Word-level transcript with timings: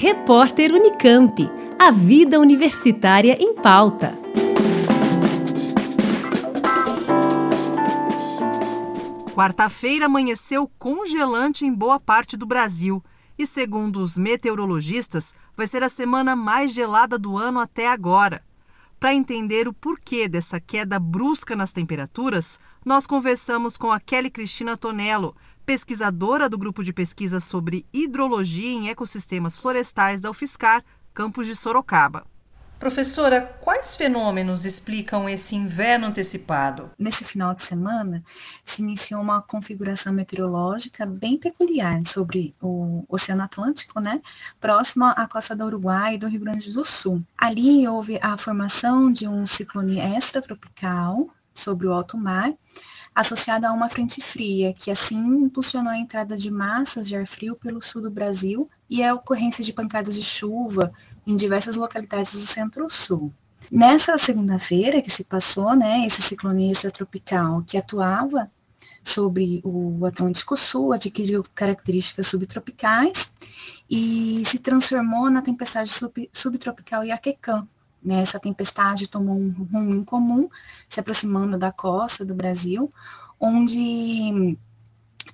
Repórter 0.00 0.72
Unicamp. 0.72 1.50
A 1.76 1.90
vida 1.90 2.38
universitária 2.38 3.36
em 3.40 3.52
pauta. 3.52 4.16
Quarta-feira 9.34 10.06
amanheceu 10.06 10.70
congelante 10.78 11.66
em 11.66 11.74
boa 11.74 11.98
parte 11.98 12.36
do 12.36 12.46
Brasil. 12.46 13.02
E 13.36 13.44
segundo 13.44 14.00
os 14.00 14.16
meteorologistas, 14.16 15.34
vai 15.56 15.66
ser 15.66 15.82
a 15.82 15.88
semana 15.88 16.36
mais 16.36 16.72
gelada 16.72 17.18
do 17.18 17.36
ano 17.36 17.58
até 17.58 17.88
agora. 17.88 18.44
Para 19.00 19.12
entender 19.14 19.66
o 19.66 19.72
porquê 19.72 20.28
dessa 20.28 20.60
queda 20.60 21.00
brusca 21.00 21.56
nas 21.56 21.72
temperaturas, 21.72 22.60
nós 22.84 23.04
conversamos 23.04 23.76
com 23.76 23.90
a 23.90 23.98
Kelly 23.98 24.30
Cristina 24.30 24.76
Tonello, 24.76 25.34
pesquisadora 25.68 26.48
do 26.48 26.56
grupo 26.56 26.82
de 26.82 26.94
pesquisa 26.94 27.40
sobre 27.40 27.84
hidrologia 27.92 28.70
em 28.70 28.88
ecossistemas 28.88 29.58
florestais 29.58 30.18
da 30.18 30.30
UFSCar, 30.30 30.82
campus 31.12 31.46
de 31.46 31.54
Sorocaba. 31.54 32.24
Professora, 32.78 33.42
quais 33.60 33.94
fenômenos 33.94 34.64
explicam 34.64 35.28
esse 35.28 35.54
inverno 35.54 36.06
antecipado? 36.06 36.90
Nesse 36.98 37.22
final 37.22 37.54
de 37.54 37.64
semana, 37.64 38.24
se 38.64 38.80
iniciou 38.80 39.20
uma 39.20 39.42
configuração 39.42 40.10
meteorológica 40.10 41.04
bem 41.04 41.36
peculiar 41.36 42.00
sobre 42.06 42.54
o 42.62 43.04
Oceano 43.06 43.42
Atlântico, 43.42 44.00
né, 44.00 44.22
próximo 44.58 45.04
à 45.04 45.28
costa 45.28 45.54
do 45.54 45.66
Uruguai 45.66 46.14
e 46.14 46.18
do 46.18 46.28
Rio 46.28 46.40
Grande 46.40 46.72
do 46.72 46.82
Sul. 46.82 47.22
Ali 47.36 47.86
houve 47.86 48.18
a 48.22 48.38
formação 48.38 49.12
de 49.12 49.28
um 49.28 49.44
ciclone 49.44 50.00
extratropical 50.00 51.28
sobre 51.52 51.86
o 51.86 51.92
alto 51.92 52.16
mar, 52.16 52.54
associada 53.14 53.68
a 53.68 53.72
uma 53.72 53.88
frente 53.88 54.20
fria, 54.20 54.74
que 54.74 54.90
assim 54.90 55.18
impulsionou 55.18 55.92
a 55.92 55.98
entrada 55.98 56.36
de 56.36 56.50
massas 56.50 57.08
de 57.08 57.16
ar 57.16 57.26
frio 57.26 57.56
pelo 57.56 57.82
sul 57.82 58.02
do 58.02 58.10
Brasil 58.10 58.68
e 58.88 59.02
a 59.02 59.14
ocorrência 59.14 59.64
de 59.64 59.72
pancadas 59.72 60.14
de 60.14 60.22
chuva 60.22 60.92
em 61.26 61.36
diversas 61.36 61.76
localidades 61.76 62.32
do 62.32 62.46
centro-sul. 62.46 63.32
Nessa 63.70 64.16
segunda-feira 64.16 65.02
que 65.02 65.10
se 65.10 65.24
passou, 65.24 65.74
né, 65.74 66.06
esse 66.06 66.22
ciclone 66.22 66.70
extratropical 66.70 67.62
que 67.66 67.76
atuava 67.76 68.50
sobre 69.02 69.60
o 69.64 70.04
Atlântico 70.06 70.56
Sul 70.56 70.92
adquiriu 70.92 71.44
características 71.54 72.26
subtropicais 72.26 73.32
e 73.90 74.42
se 74.44 74.58
transformou 74.58 75.30
na 75.30 75.42
tempestade 75.42 75.90
sub, 75.90 76.30
subtropical 76.32 77.04
Iaquecã? 77.04 77.66
Essa 78.06 78.38
tempestade 78.38 79.08
tomou 79.08 79.36
um 79.36 79.50
rumo 79.50 79.94
incomum, 79.94 80.48
se 80.88 81.00
aproximando 81.00 81.58
da 81.58 81.72
costa 81.72 82.24
do 82.24 82.34
Brasil, 82.34 82.92
onde 83.40 84.56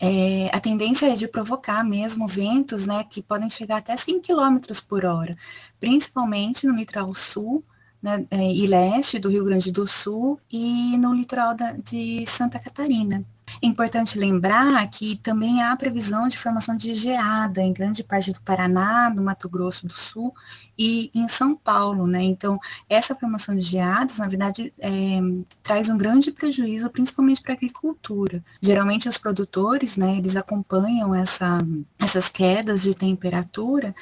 é, 0.00 0.48
a 0.54 0.60
tendência 0.60 1.06
é 1.06 1.14
de 1.14 1.26
provocar 1.26 1.84
mesmo 1.84 2.26
ventos 2.28 2.86
né, 2.86 3.04
que 3.04 3.22
podem 3.22 3.50
chegar 3.50 3.78
até 3.78 3.96
100 3.96 4.20
km 4.20 4.58
por 4.88 5.04
hora, 5.04 5.36
principalmente 5.80 6.66
no 6.66 6.74
litoral 6.74 7.14
sul 7.14 7.64
né, 8.02 8.24
é, 8.30 8.52
e 8.52 8.66
leste 8.66 9.18
do 9.18 9.28
Rio 9.28 9.44
Grande 9.44 9.72
do 9.72 9.86
Sul 9.86 10.40
e 10.50 10.96
no 10.96 11.12
litoral 11.12 11.54
da, 11.54 11.72
de 11.72 12.24
Santa 12.26 12.58
Catarina. 12.58 13.24
É 13.62 13.66
importante 13.66 14.18
lembrar 14.18 14.88
que 14.90 15.16
também 15.16 15.62
há 15.62 15.76
previsão 15.76 16.28
de 16.28 16.38
formação 16.38 16.76
de 16.76 16.94
geada 16.94 17.60
em 17.60 17.72
grande 17.72 18.04
parte 18.04 18.32
do 18.32 18.40
Paraná, 18.40 19.10
no 19.10 19.22
Mato 19.22 19.48
Grosso 19.48 19.86
do 19.86 19.92
Sul 19.92 20.34
e 20.78 21.10
em 21.14 21.26
São 21.28 21.56
Paulo, 21.56 22.06
né? 22.06 22.22
Então, 22.22 22.58
essa 22.88 23.14
formação 23.14 23.54
de 23.54 23.62
geadas, 23.62 24.18
na 24.18 24.28
verdade, 24.28 24.72
é, 24.78 25.18
traz 25.62 25.88
um 25.88 25.98
grande 25.98 26.30
prejuízo, 26.30 26.90
principalmente 26.90 27.42
para 27.42 27.52
a 27.52 27.56
agricultura. 27.56 28.44
Geralmente, 28.60 29.08
os 29.08 29.18
produtores, 29.18 29.96
né, 29.96 30.16
eles 30.16 30.36
acompanham 30.36 31.14
essa, 31.14 31.58
essas 31.98 32.28
quedas 32.28 32.82
de 32.82 32.94
temperatura 32.94 33.94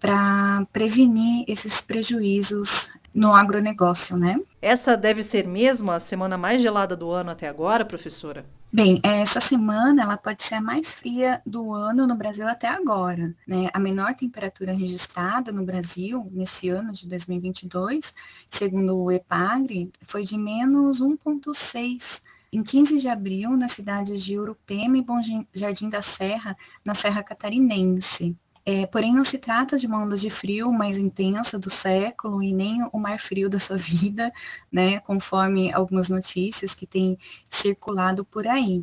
para 0.00 0.66
prevenir 0.72 1.44
esses 1.48 1.80
prejuízos 1.80 2.90
no 3.14 3.34
agronegócio, 3.34 4.16
né? 4.16 4.40
Essa 4.60 4.96
deve 4.96 5.22
ser 5.22 5.46
mesmo 5.46 5.90
a 5.90 6.00
semana 6.00 6.36
mais 6.36 6.60
gelada 6.60 6.96
do 6.96 7.10
ano 7.10 7.30
até 7.30 7.48
agora, 7.48 7.84
professora? 7.84 8.44
Bem, 8.72 9.00
essa 9.04 9.40
semana 9.40 10.02
ela 10.02 10.16
pode 10.16 10.42
ser 10.42 10.56
a 10.56 10.60
mais 10.60 10.92
fria 10.92 11.40
do 11.46 11.72
ano 11.72 12.08
no 12.08 12.16
Brasil 12.16 12.48
até 12.48 12.66
agora. 12.66 13.32
Né? 13.46 13.68
A 13.72 13.78
menor 13.78 14.14
temperatura 14.14 14.72
registrada 14.72 15.52
no 15.52 15.64
Brasil 15.64 16.28
nesse 16.32 16.70
ano 16.70 16.92
de 16.92 17.06
2022, 17.06 18.12
segundo 18.50 18.98
o 18.98 19.12
EPAGRE, 19.12 19.92
foi 20.02 20.24
de 20.24 20.36
menos 20.36 21.00
1,6 21.00 22.20
em 22.52 22.62
15 22.62 22.98
de 22.98 23.08
abril 23.08 23.56
nas 23.56 23.72
cidades 23.72 24.22
de 24.22 24.38
Urupema 24.38 24.96
e 24.96 25.02
Bom 25.02 25.20
Jardim 25.52 25.88
da 25.88 26.02
Serra, 26.02 26.56
na 26.84 26.94
Serra 26.94 27.22
Catarinense. 27.22 28.36
É, 28.66 28.86
porém, 28.86 29.14
não 29.14 29.24
se 29.24 29.36
trata 29.36 29.76
de 29.76 29.86
uma 29.86 30.02
onda 30.02 30.16
de 30.16 30.30
frio 30.30 30.72
mais 30.72 30.96
intensa 30.96 31.58
do 31.58 31.68
século 31.68 32.42
e 32.42 32.50
nem 32.52 32.82
o 32.92 32.98
mar 32.98 33.20
frio 33.20 33.48
da 33.48 33.58
sua 33.58 33.76
vida, 33.78 34.32
né, 34.72 35.00
conforme 35.00 35.72
algumas 35.72 36.08
notícias 36.08 36.74
que 36.74 36.86
têm 36.86 37.18
circulado 37.50 38.24
por 38.24 38.46
aí. 38.46 38.82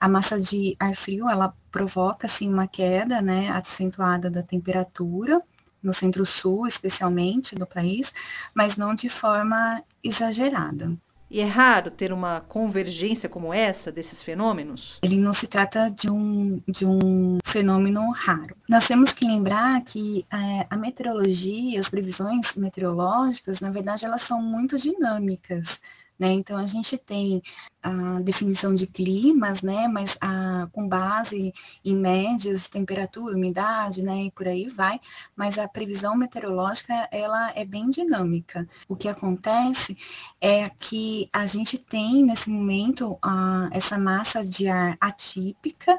A 0.00 0.08
massa 0.08 0.40
de 0.40 0.74
ar 0.80 0.96
frio, 0.96 1.28
ela 1.28 1.54
provoca, 1.70 2.26
assim, 2.26 2.48
uma 2.50 2.66
queda, 2.66 3.20
né, 3.20 3.50
acentuada 3.50 4.30
da 4.30 4.42
temperatura, 4.42 5.42
no 5.82 5.92
centro-sul, 5.92 6.66
especialmente, 6.66 7.54
do 7.54 7.66
país, 7.66 8.12
mas 8.54 8.76
não 8.76 8.94
de 8.94 9.08
forma 9.08 9.84
exagerada. 10.02 10.96
E 11.30 11.40
é 11.40 11.44
raro 11.44 11.90
ter 11.90 12.12
uma 12.12 12.40
convergência 12.40 13.28
como 13.28 13.52
essa 13.52 13.92
desses 13.92 14.22
fenômenos? 14.22 14.98
Ele 15.02 15.18
não 15.18 15.34
se 15.34 15.46
trata 15.46 15.90
de 15.90 16.10
um, 16.10 16.60
de 16.66 16.86
um 16.86 17.38
fenômeno 17.44 18.10
raro. 18.12 18.56
Nós 18.68 18.86
temos 18.86 19.12
que 19.12 19.26
lembrar 19.26 19.80
que 19.82 20.24
é, 20.32 20.66
a 20.70 20.76
meteorologia, 20.76 21.80
as 21.80 21.88
previsões 21.88 22.54
meteorológicas, 22.54 23.60
na 23.60 23.70
verdade, 23.70 24.06
elas 24.06 24.22
são 24.22 24.40
muito 24.40 24.78
dinâmicas. 24.78 25.80
Né? 26.18 26.32
Então, 26.32 26.56
a 26.56 26.66
gente 26.66 26.98
tem 26.98 27.42
a 27.80 28.20
definição 28.20 28.74
de 28.74 28.86
climas, 28.86 29.62
né? 29.62 29.86
mas 29.86 30.18
a, 30.20 30.68
com 30.72 30.88
base 30.88 31.54
em 31.84 31.96
médias 31.96 32.68
temperatura, 32.68 33.36
umidade, 33.36 34.02
né? 34.02 34.24
e 34.24 34.30
por 34.30 34.48
aí 34.48 34.68
vai, 34.68 35.00
mas 35.36 35.58
a 35.58 35.68
previsão 35.68 36.16
meteorológica 36.16 37.08
ela 37.12 37.52
é 37.54 37.64
bem 37.64 37.88
dinâmica. 37.88 38.68
O 38.88 38.96
que 38.96 39.08
acontece 39.08 39.96
é 40.40 40.68
que 40.70 41.28
a 41.32 41.46
gente 41.46 41.78
tem, 41.78 42.24
nesse 42.24 42.50
momento, 42.50 43.16
a, 43.22 43.68
essa 43.70 43.96
massa 43.96 44.44
de 44.44 44.68
ar 44.68 44.96
atípica 45.00 45.98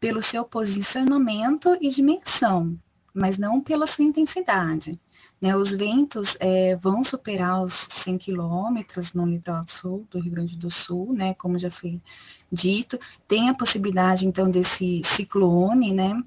pelo 0.00 0.20
seu 0.20 0.44
posicionamento 0.44 1.78
e 1.80 1.88
dimensão, 1.88 2.76
mas 3.14 3.38
não 3.38 3.60
pela 3.60 3.86
sua 3.86 4.04
intensidade. 4.04 4.98
Né, 5.40 5.56
os 5.56 5.72
ventos 5.72 6.36
é, 6.38 6.76
vão 6.76 7.02
superar 7.02 7.62
os 7.62 7.88
100 7.90 8.16
quilômetros 8.16 9.12
no 9.12 9.26
litoral 9.26 9.64
sul 9.66 10.06
do 10.08 10.20
Rio 10.20 10.30
Grande 10.30 10.56
do 10.56 10.70
Sul, 10.70 11.12
né, 11.12 11.34
como 11.34 11.58
já 11.58 11.68
foi 11.68 12.00
dito. 12.50 12.98
Tem 13.26 13.48
a 13.48 13.54
possibilidade, 13.54 14.24
então, 14.24 14.48
desse 14.48 15.02
ciclone, 15.04 15.92
né, 15.92 16.22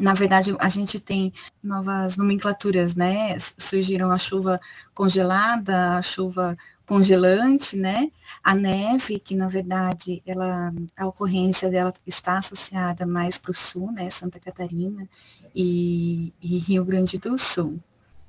na 0.00 0.14
verdade, 0.14 0.54
a 0.58 0.68
gente 0.68 1.00
tem 1.00 1.32
novas 1.62 2.16
nomenclaturas, 2.16 2.94
né? 2.94 3.38
Surgiram 3.38 4.10
a 4.10 4.18
chuva 4.18 4.60
congelada, 4.94 5.96
a 5.96 6.02
chuva 6.02 6.56
congelante, 6.88 7.76
né? 7.76 8.10
A 8.42 8.54
neve, 8.54 9.18
que 9.20 9.36
na 9.36 9.46
verdade 9.46 10.22
ela, 10.26 10.72
a 10.96 11.06
ocorrência 11.06 11.68
dela 11.68 11.92
está 12.06 12.38
associada 12.38 13.06
mais 13.06 13.36
para 13.36 13.50
o 13.50 13.54
sul, 13.54 13.92
né? 13.92 14.08
Santa 14.08 14.40
Catarina 14.40 15.06
e, 15.54 16.32
e 16.40 16.56
Rio 16.56 16.84
Grande 16.84 17.18
do 17.18 17.36
Sul. 17.36 17.78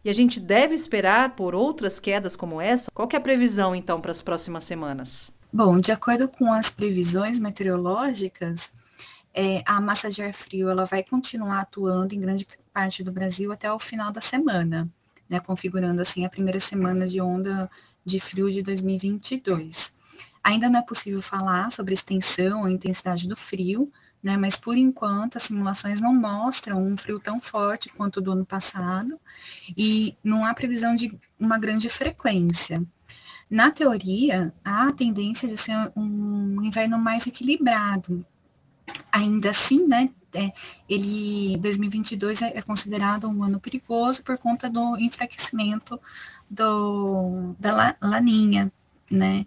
E 0.04 0.10
a 0.10 0.14
gente 0.14 0.40
deve 0.40 0.76
esperar 0.76 1.36
por 1.36 1.56
outras 1.56 2.00
quedas 2.00 2.36
como 2.36 2.60
essa? 2.60 2.92
Qual 2.94 3.08
é 3.12 3.16
a 3.16 3.22
previsão, 3.22 3.74
então, 3.74 4.02
para 4.02 4.12
as 4.12 4.22
próximas 4.22 4.66
semanas? 4.66 5.34
Bom, 5.52 5.78
de 5.78 5.92
acordo 5.92 6.28
com 6.28 6.52
as 6.54 6.70
previsões 6.70 7.40
meteorológicas, 7.40 8.72
é, 9.34 9.64
a 9.66 9.80
massa 9.80 10.10
de 10.10 10.22
ar 10.22 10.34
frio 10.34 10.70
ela 10.70 10.86
vai 10.86 11.04
continuar 11.04 11.62
atuando 11.62 12.14
em 12.14 12.20
grande 12.20 12.46
parte 12.74 13.04
do 13.04 13.12
Brasil 13.12 13.52
até 13.52 13.72
o 13.72 13.80
final 13.80 14.12
da 14.12 14.22
semana, 14.22 14.90
né, 15.30 15.40
configurando 15.40 16.02
assim 16.02 16.26
a 16.26 16.30
primeira 16.30 16.60
semana 16.60 17.08
de 17.08 17.22
onda 17.22 17.70
de 18.04 18.20
frio 18.20 18.52
de 18.52 18.62
2022. 18.64 19.94
Ainda 20.44 20.70
não 20.70 20.80
é 20.80 20.82
possível 20.82 21.22
falar 21.22 21.72
sobre 21.72 21.94
extensão 21.94 22.62
ou 22.62 22.70
intensidade 22.70 23.28
do 23.28 23.36
frio, 23.36 23.92
né? 24.24 24.38
Mas 24.38 24.56
por 24.56 24.78
enquanto 24.78 25.38
as 25.38 25.44
simulações 25.44 26.02
não 26.02 26.14
mostram 26.14 26.84
um 26.84 26.98
frio 26.98 27.20
tão 27.20 27.40
forte 27.40 27.90
quanto 27.90 28.18
o 28.18 28.22
do 28.22 28.32
ano 28.32 28.46
passado 28.46 29.20
e 29.78 30.16
não 30.24 30.46
há 30.46 30.54
previsão 30.54 30.96
de 30.96 31.18
uma 31.40 31.58
grande 31.58 31.90
frequência. 31.90 32.84
Na 33.50 33.72
teoria, 33.72 34.54
há 34.64 34.88
a 34.88 34.94
tendência 34.94 35.48
de 35.48 35.58
ser 35.58 35.92
um 35.96 36.62
inverno 36.64 37.00
mais 37.00 37.26
equilibrado. 37.26 38.26
Ainda 39.12 39.50
assim, 39.50 39.88
né, 39.88 40.10
é, 40.34 40.52
ele 40.88 41.58
2022 41.58 42.42
é, 42.42 42.58
é 42.58 42.62
considerado 42.62 43.28
um 43.28 43.44
ano 43.44 43.60
perigoso 43.60 44.24
por 44.24 44.38
conta 44.38 44.70
do 44.70 44.98
enfraquecimento 45.00 46.00
do, 46.50 47.56
da 47.60 47.96
laninha, 48.02 48.72
né? 49.10 49.46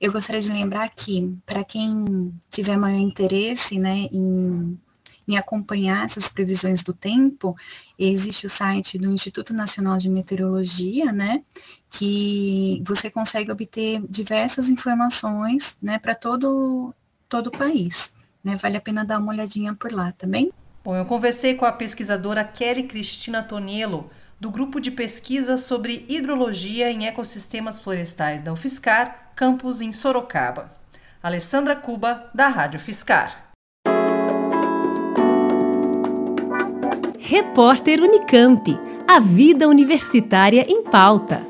Eu 0.00 0.12
gostaria 0.12 0.40
de 0.40 0.52
lembrar 0.52 0.88
que, 0.90 1.36
para 1.44 1.64
quem 1.64 2.32
tiver 2.50 2.76
maior 2.76 2.98
interesse 2.98 3.78
né, 3.78 4.08
em, 4.12 4.78
em 5.26 5.36
acompanhar 5.36 6.04
essas 6.04 6.28
previsões 6.28 6.82
do 6.82 6.92
tempo, 6.92 7.56
existe 7.98 8.46
o 8.46 8.50
site 8.50 8.98
do 8.98 9.10
Instituto 9.10 9.52
Nacional 9.52 9.96
de 9.98 10.08
Meteorologia, 10.08 11.12
né, 11.12 11.42
que 11.90 12.82
você 12.86 13.10
consegue 13.10 13.50
obter 13.50 14.00
diversas 14.08 14.68
informações, 14.68 15.76
né, 15.82 15.98
para 15.98 16.14
todo 16.14 16.94
todo 17.28 17.46
o 17.46 17.52
país. 17.52 18.12
Né? 18.42 18.56
Vale 18.56 18.76
a 18.76 18.80
pena 18.80 19.04
dar 19.04 19.18
uma 19.18 19.32
olhadinha 19.32 19.74
por 19.74 19.92
lá 19.92 20.12
também. 20.12 20.46
Tá 20.46 20.54
Bom, 20.82 20.96
eu 20.96 21.04
conversei 21.04 21.54
com 21.54 21.66
a 21.66 21.72
pesquisadora 21.72 22.42
Kelly 22.42 22.84
Cristina 22.84 23.42
Tonielo, 23.42 24.10
do 24.40 24.50
grupo 24.50 24.80
de 24.80 24.90
pesquisa 24.90 25.58
sobre 25.58 26.06
hidrologia 26.08 26.90
em 26.90 27.06
ecossistemas 27.06 27.78
florestais 27.80 28.42
da 28.42 28.52
UFSCar, 28.52 29.32
campus 29.36 29.82
em 29.82 29.92
Sorocaba. 29.92 30.72
Alessandra 31.22 31.76
Cuba, 31.76 32.30
da 32.34 32.48
Rádio 32.48 32.80
Fiscar. 32.80 33.50
Repórter 37.18 38.00
Unicamp. 38.00 38.76
A 39.06 39.20
vida 39.20 39.68
universitária 39.68 40.64
em 40.66 40.82
pauta. 40.84 41.46